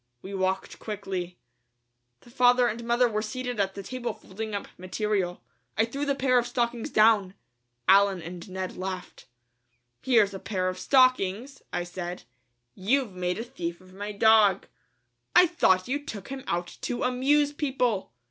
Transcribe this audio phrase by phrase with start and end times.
[0.23, 1.37] We walked quickly.
[2.21, 5.43] The father and mother were seated at the table folding up material.
[5.77, 7.35] I threw the pair of stockings down.
[7.87, 9.27] Allen and Ned laughed.
[10.01, 12.23] "Here's a pair of stockings," I said;
[12.73, 14.65] "you've made a thief of my dog.
[15.35, 18.11] I thought you took him out to amuse people."